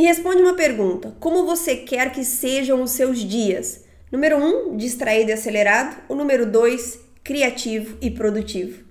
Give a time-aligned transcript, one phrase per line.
[0.00, 3.84] Me responde uma pergunta: como você quer que sejam os seus dias?
[4.10, 4.42] Número 1,
[4.72, 5.94] um, distraído e acelerado.
[6.08, 8.89] O número 2, criativo e produtivo.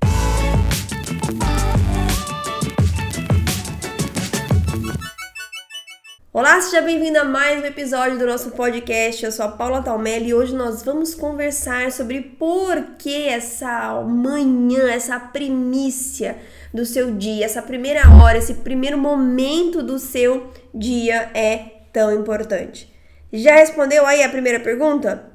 [6.39, 9.25] Olá, seja bem-vindo a mais um episódio do nosso podcast.
[9.25, 14.89] Eu sou a Paula Talmelli e hoje nós vamos conversar sobre por que essa manhã,
[14.89, 16.38] essa primícia
[16.73, 21.57] do seu dia, essa primeira hora, esse primeiro momento do seu dia é
[21.91, 22.90] tão importante.
[23.34, 25.30] Já respondeu aí a primeira pergunta?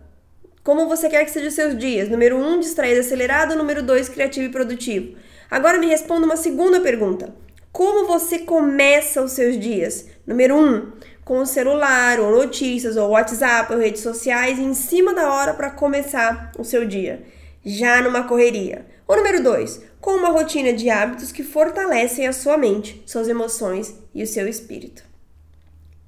[0.63, 2.09] Como você quer que sejam seus dias?
[2.09, 3.55] Número 1, um, distraído acelerado.
[3.55, 5.19] Número 2, criativo e produtivo.
[5.51, 7.45] Agora me responda uma segunda pergunta.
[7.75, 10.07] Como você começa os seus dias?
[10.25, 10.93] Número 1, um,
[11.25, 15.71] com o celular, ou notícias, ou WhatsApp, ou redes sociais, em cima da hora para
[15.71, 17.25] começar o seu dia,
[17.65, 18.87] já numa correria.
[19.09, 23.93] Ou número 2, com uma rotina de hábitos que fortalecem a sua mente, suas emoções
[24.15, 25.03] e o seu espírito.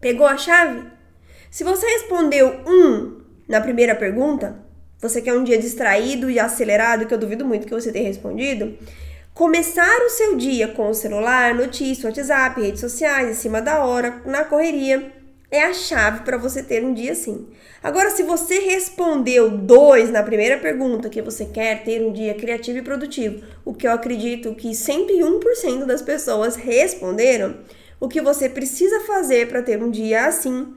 [0.00, 0.84] Pegou a chave?
[1.50, 4.64] Se você respondeu um na primeira pergunta,
[5.00, 8.78] você quer um dia distraído e acelerado, que eu duvido muito que você tenha respondido,
[9.36, 14.22] Começar o seu dia com o celular, notícia, WhatsApp, redes sociais, em cima da hora,
[14.24, 15.12] na correria,
[15.50, 17.46] é a chave para você ter um dia assim.
[17.82, 22.78] Agora, se você respondeu dois na primeira pergunta, que você quer ter um dia criativo
[22.78, 27.58] e produtivo, o que eu acredito que 101% das pessoas responderam,
[28.00, 30.74] o que você precisa fazer para ter um dia assim?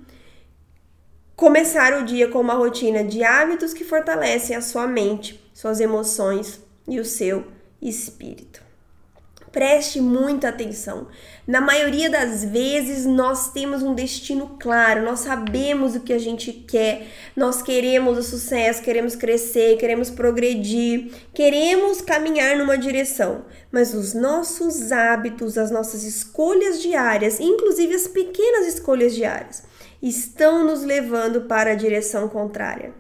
[1.33, 6.61] Começar o dia com uma rotina de hábitos que fortalecem a sua mente, suas emoções
[6.85, 8.69] e o seu espírito.
[9.52, 11.08] Preste muita atenção.
[11.47, 16.52] Na maioria das vezes, nós temos um destino claro, nós sabemos o que a gente
[16.52, 24.13] quer, nós queremos o sucesso, queremos crescer, queremos progredir, queremos caminhar numa direção, mas os
[24.13, 29.63] nossos hábitos, as nossas escolhas diárias, inclusive as pequenas escolhas diárias,
[30.02, 32.94] estão nos levando para a direção contrária.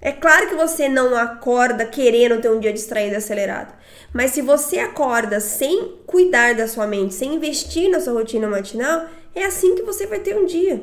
[0.00, 3.74] É claro que você não acorda querendo ter um dia distraído e acelerado.
[4.12, 9.06] Mas se você acorda sem cuidar da sua mente, sem investir na sua rotina matinal,
[9.34, 10.82] é assim que você vai ter um dia.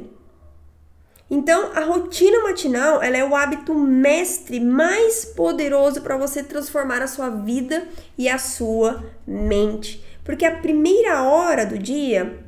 [1.29, 7.07] Então, a rotina matinal, ela é o hábito mestre mais poderoso para você transformar a
[7.07, 7.85] sua vida
[8.17, 10.01] e a sua mente.
[10.23, 12.46] Porque a primeira hora do dia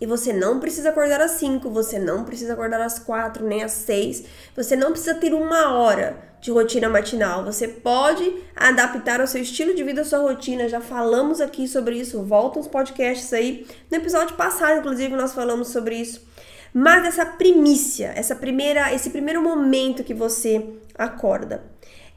[0.00, 3.72] e você não precisa acordar às 5, você não precisa acordar às 4, nem às
[3.72, 4.24] 6.
[4.56, 7.44] Você não precisa ter uma hora de rotina matinal.
[7.44, 10.70] Você pode adaptar ao seu estilo de vida, a sua rotina.
[10.70, 12.22] Já falamos aqui sobre isso.
[12.22, 13.66] Volta uns podcasts aí.
[13.90, 16.26] No episódio passado, inclusive, nós falamos sobre isso.
[16.72, 20.64] Mas essa primícia, essa primeira, esse primeiro momento que você
[20.96, 21.62] acorda,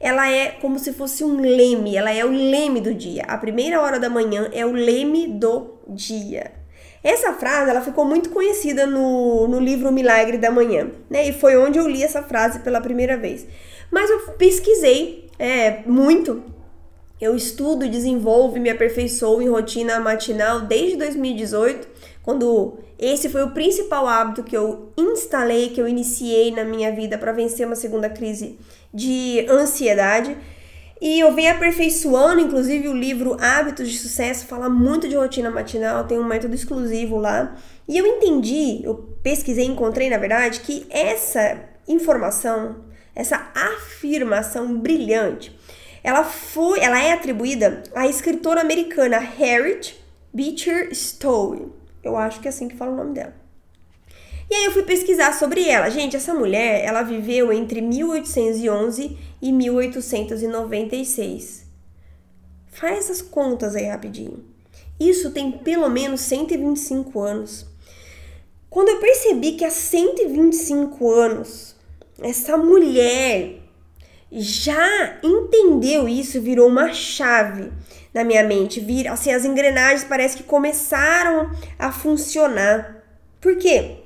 [0.00, 3.24] ela é como se fosse um leme, ela é o leme do dia.
[3.24, 6.63] A primeira hora da manhã é o leme do dia.
[7.04, 11.28] Essa frase ela ficou muito conhecida no, no livro Milagre da Manhã, né?
[11.28, 13.46] E foi onde eu li essa frase pela primeira vez.
[13.90, 16.42] Mas eu pesquisei é, muito.
[17.20, 21.86] Eu estudo, desenvolvo e me aperfeiçoo em rotina matinal desde 2018,
[22.22, 27.18] quando esse foi o principal hábito que eu instalei, que eu iniciei na minha vida
[27.18, 28.58] para vencer uma segunda crise
[28.92, 30.36] de ansiedade.
[31.04, 36.04] E eu venho aperfeiçoando, inclusive o livro Hábitos de Sucesso fala muito de rotina matinal,
[36.04, 37.54] tem um método exclusivo lá.
[37.86, 45.54] E eu entendi, eu pesquisei, encontrei na verdade, que essa informação, essa afirmação brilhante,
[46.02, 51.70] ela foi, ela é atribuída à escritora americana Harriet Beecher Stowe.
[52.02, 53.43] Eu acho que é assim que fala o nome dela.
[54.50, 55.90] E aí eu fui pesquisar sobre ela.
[55.90, 61.64] Gente, essa mulher, ela viveu entre 1811 e 1896.
[62.68, 64.44] Faz essas contas aí rapidinho.
[64.98, 67.66] Isso tem pelo menos 125 anos.
[68.68, 71.74] Quando eu percebi que há 125 anos
[72.20, 73.60] essa mulher
[74.30, 77.72] já entendeu isso, virou uma chave
[78.12, 78.80] na minha mente.
[78.80, 83.02] Vir, assim, as engrenagens parece que começaram a funcionar.
[83.40, 84.03] Por quê?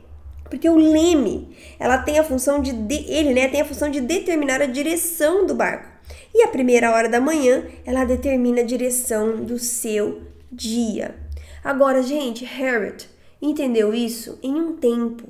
[0.49, 4.01] Porque o leme, ela tem a função de, de ele, né, tem a função de
[4.01, 5.89] determinar a direção do barco.
[6.35, 11.17] E a primeira hora da manhã, ela determina a direção do seu dia.
[11.63, 13.09] Agora, gente, Harriet
[13.41, 15.25] entendeu isso em um tempo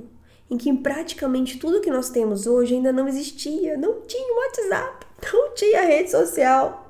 [0.51, 3.77] em que praticamente tudo que nós temos hoje ainda não existia.
[3.77, 6.88] Não tinha WhatsApp, não tinha rede social.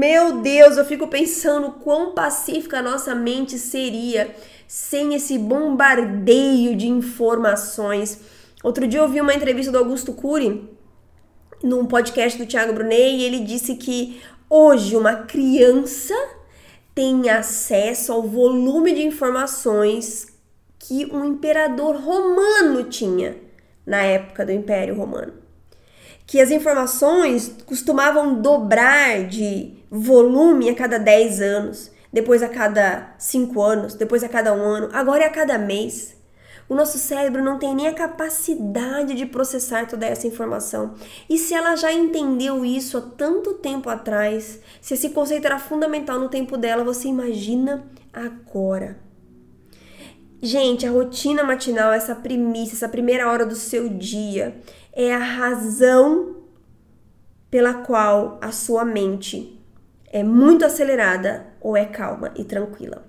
[0.00, 4.32] Meu Deus, eu fico pensando quão pacífica a nossa mente seria
[4.68, 8.20] sem esse bombardeio de informações.
[8.62, 10.70] Outro dia eu ouvi uma entrevista do Augusto Cury
[11.64, 16.14] num podcast do Thiago Brunet e ele disse que hoje uma criança
[16.94, 20.28] tem acesso ao volume de informações
[20.78, 23.36] que um imperador romano tinha
[23.84, 25.32] na época do Império Romano.
[26.24, 33.60] Que as informações costumavam dobrar de volume a cada 10 anos, depois a cada 5
[33.62, 36.16] anos, depois a cada um ano, agora é a cada mês.
[36.68, 40.94] O nosso cérebro não tem nem a capacidade de processar toda essa informação.
[41.28, 46.20] E se ela já entendeu isso há tanto tempo atrás, se esse conceito era fundamental
[46.20, 48.98] no tempo dela, você imagina agora.
[50.42, 54.60] Gente, a rotina matinal, essa primícia, essa primeira hora do seu dia,
[54.92, 56.36] é a razão
[57.50, 59.57] pela qual a sua mente
[60.12, 63.06] é muito acelerada ou é calma e tranquila.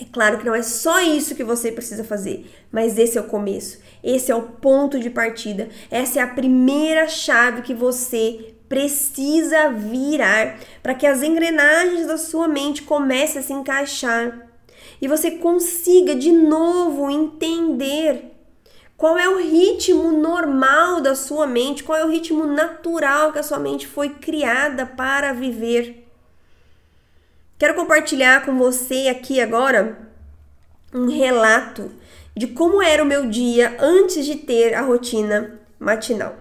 [0.00, 3.28] É claro que não é só isso que você precisa fazer, mas esse é o
[3.28, 9.70] começo, esse é o ponto de partida, essa é a primeira chave que você precisa
[9.70, 14.48] virar para que as engrenagens da sua mente comecem a se encaixar
[15.00, 18.31] e você consiga de novo entender
[19.02, 23.42] qual é o ritmo normal da sua mente, qual é o ritmo natural que a
[23.42, 26.06] sua mente foi criada para viver.
[27.58, 29.98] Quero compartilhar com você aqui agora
[30.94, 31.90] um relato
[32.36, 36.36] de como era o meu dia antes de ter a rotina matinal.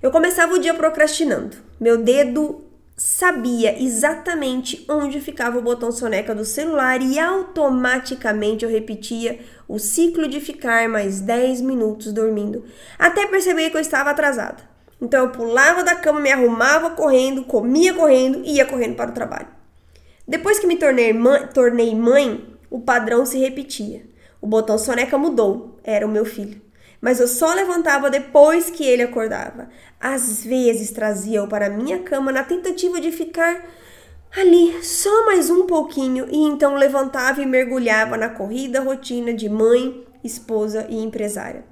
[0.00, 1.58] Eu começava o dia procrastinando.
[1.78, 2.64] Meu dedo
[2.96, 9.40] sabia exatamente onde ficava o botão soneca do celular e automaticamente eu repetia
[9.72, 12.62] o ciclo de ficar mais 10 minutos dormindo,
[12.98, 14.58] até perceber que eu estava atrasada.
[15.00, 19.14] Então eu pulava da cama, me arrumava correndo, comia correndo e ia correndo para o
[19.14, 19.48] trabalho.
[20.28, 24.04] Depois que me tornei mãe, tornei mãe, o padrão se repetia.
[24.42, 26.60] O botão soneca mudou, era o meu filho.
[27.00, 29.70] Mas eu só levantava depois que ele acordava.
[29.98, 33.64] Às vezes trazia-o para minha cama na tentativa de ficar
[34.34, 40.06] ali só mais um pouquinho e então levantava e mergulhava na corrida rotina de mãe,
[40.24, 41.64] esposa e empresária.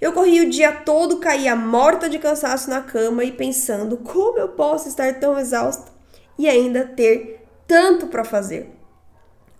[0.00, 4.48] Eu corria o dia todo, caía morta de cansaço na cama e pensando como eu
[4.48, 5.90] posso estar tão exausta
[6.38, 8.70] e ainda ter tanto para fazer.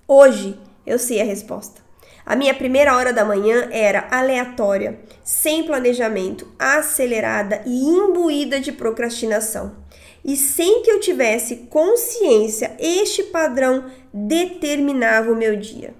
[0.06, 1.80] Hoje eu sei a resposta.
[2.24, 9.76] A minha primeira hora da manhã era aleatória, sem planejamento, acelerada e imbuída de procrastinação.
[10.24, 15.94] E sem que eu tivesse consciência, este padrão determinava o meu dia.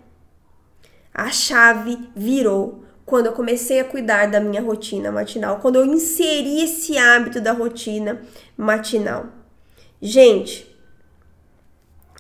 [1.15, 6.63] A chave virou quando eu comecei a cuidar da minha rotina matinal, quando eu inseri
[6.63, 8.21] esse hábito da rotina
[8.57, 9.27] matinal.
[10.01, 10.69] Gente,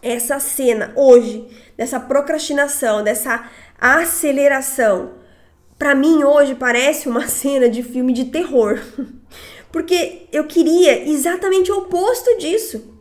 [0.03, 1.47] essa cena hoje,
[1.77, 3.49] dessa procrastinação, dessa
[3.79, 5.18] aceleração,
[5.79, 8.79] para mim hoje parece uma cena de filme de terror.
[9.71, 12.95] Porque eu queria exatamente o oposto disso.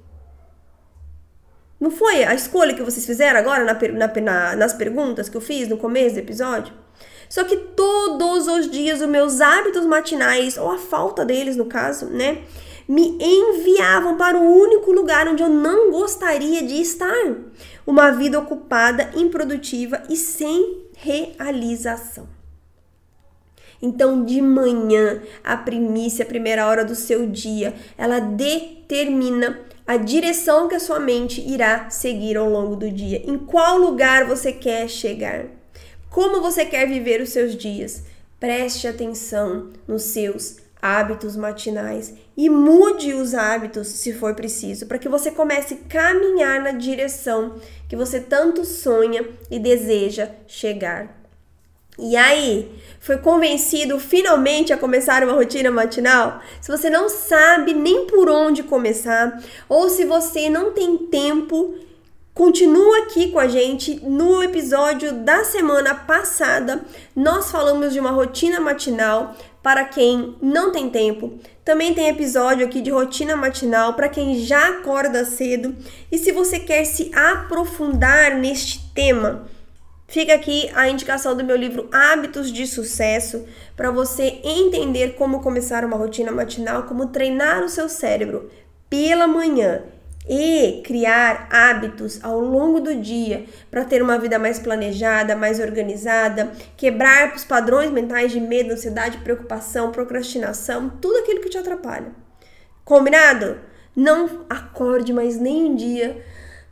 [1.80, 5.42] Não foi a escolha que vocês fizeram agora na, na, na, nas perguntas que eu
[5.42, 6.74] fiz no começo do episódio?
[7.30, 12.08] Só que todos os dias os meus hábitos matinais, ou a falta deles no caso,
[12.08, 12.44] né?
[12.88, 17.36] me enviavam para o único lugar onde eu não gostaria de estar.
[17.86, 22.37] Uma vida ocupada, improdutiva e sem realização.
[23.82, 30.68] Então, de manhã, a primícia, a primeira hora do seu dia, ela determina a direção
[30.68, 33.22] que a sua mente irá seguir ao longo do dia.
[33.26, 35.46] Em qual lugar você quer chegar?
[36.10, 38.04] Como você quer viver os seus dias?
[38.40, 45.10] Preste atenção nos seus hábitos matinais e mude os hábitos se for preciso, para que
[45.10, 47.56] você comece a caminhar na direção
[47.90, 51.17] que você tanto sonha e deseja chegar.
[52.00, 56.42] E aí, foi convencido finalmente a começar uma rotina matinal?
[56.62, 61.76] Se você não sabe nem por onde começar, ou se você não tem tempo
[62.38, 64.00] Continua aqui com a gente.
[64.08, 66.86] No episódio da semana passada,
[67.16, 71.40] nós falamos de uma rotina matinal para quem não tem tempo.
[71.66, 75.76] Também tem episódio aqui de rotina matinal para quem já acorda cedo.
[76.12, 79.48] E se você quer se aprofundar neste tema,
[80.08, 83.46] fica aqui a indicação do meu livro Hábitos de Sucesso
[83.76, 88.50] para você entender como começar uma rotina matinal, como treinar o seu cérebro
[88.90, 89.84] pela manhã
[90.30, 96.52] e criar hábitos ao longo do dia para ter uma vida mais planejada, mais organizada,
[96.76, 102.12] quebrar os padrões mentais de medo, ansiedade, preocupação, procrastinação, tudo aquilo que te atrapalha.
[102.84, 103.60] Combinado?
[103.96, 106.24] Não acorde mais nem um dia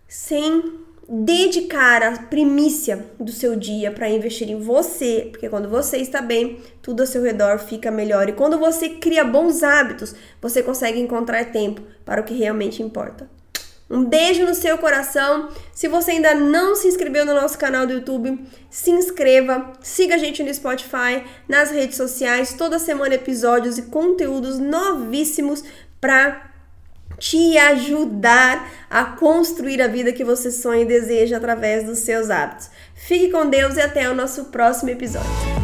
[0.07, 6.21] sem dedicar a primícia do seu dia para investir em você, porque quando você está
[6.21, 8.27] bem, tudo ao seu redor fica melhor.
[8.27, 13.29] E quando você cria bons hábitos, você consegue encontrar tempo para o que realmente importa.
[13.87, 15.49] Um beijo no seu coração.
[15.71, 20.17] Se você ainda não se inscreveu no nosso canal do YouTube, se inscreva, siga a
[20.17, 25.63] gente no Spotify, nas redes sociais, toda semana episódios e conteúdos novíssimos
[26.01, 26.54] para
[27.17, 32.69] te ajudar a construir a vida que você sonha e deseja através dos seus hábitos.
[32.93, 35.55] Fique com Deus e até o nosso próximo episódio.